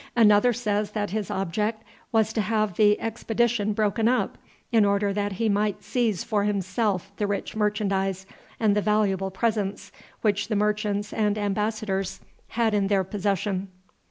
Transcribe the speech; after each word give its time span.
Another 0.15 0.51
says 0.51 0.93
that 0.93 1.11
his 1.11 1.29
object 1.29 1.83
was 2.11 2.33
to 2.33 2.41
have 2.41 2.73
the 2.75 2.99
expedition 2.99 3.71
broken 3.71 4.07
up, 4.07 4.39
in 4.71 4.83
order 4.83 5.13
that 5.13 5.33
he 5.33 5.47
might 5.47 5.83
seize 5.83 6.23
for 6.23 6.43
himself 6.43 7.11
the 7.17 7.27
rich 7.27 7.55
merchandise 7.55 8.25
and 8.59 8.75
the 8.75 8.81
valuable 8.81 9.29
presents 9.29 9.91
which 10.21 10.47
the 10.47 10.55
merchants 10.55 11.13
and 11.13 11.37
embassadors 11.37 12.19
had 12.47 12.73
in 12.73 12.87
their 12.87 13.03
possession. 13.03 13.67